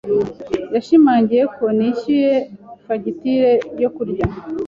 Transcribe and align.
Yashimangiye 0.73 1.43
ko 1.55 1.65
nishyuye 1.77 2.33
fagitire 2.85 3.51
yo 3.81 3.89
kurya. 3.95 4.25